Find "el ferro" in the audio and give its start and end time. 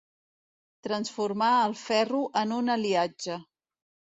1.67-2.25